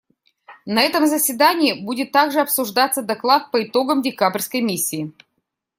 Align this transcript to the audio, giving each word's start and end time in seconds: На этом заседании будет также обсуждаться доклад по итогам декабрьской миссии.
На 0.65 0.81
этом 0.81 1.05
заседании 1.05 1.85
будет 1.85 2.11
также 2.11 2.39
обсуждаться 2.39 3.03
доклад 3.03 3.51
по 3.51 3.61
итогам 3.63 4.01
декабрьской 4.01 4.59
миссии. 4.61 5.13